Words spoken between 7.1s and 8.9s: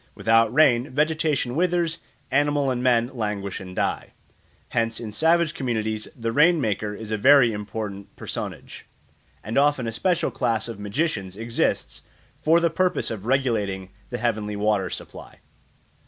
a very important personage;